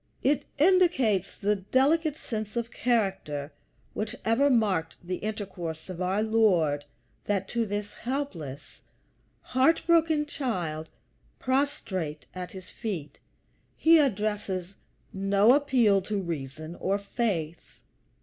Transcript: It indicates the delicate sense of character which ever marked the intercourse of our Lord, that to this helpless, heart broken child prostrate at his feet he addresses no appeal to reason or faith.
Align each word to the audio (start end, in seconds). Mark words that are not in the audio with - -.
It 0.23 0.45
indicates 0.57 1.37
the 1.37 1.57
delicate 1.57 2.15
sense 2.15 2.55
of 2.55 2.71
character 2.71 3.53
which 3.93 4.15
ever 4.25 4.49
marked 4.49 4.95
the 5.03 5.17
intercourse 5.17 5.91
of 5.91 6.01
our 6.01 6.23
Lord, 6.23 6.85
that 7.25 7.47
to 7.49 7.67
this 7.67 7.93
helpless, 7.93 8.81
heart 9.41 9.83
broken 9.85 10.25
child 10.25 10.89
prostrate 11.37 12.25
at 12.33 12.49
his 12.49 12.71
feet 12.71 13.19
he 13.75 13.99
addresses 13.99 14.73
no 15.13 15.53
appeal 15.53 16.01
to 16.01 16.19
reason 16.19 16.73
or 16.77 16.97
faith. 16.97 17.81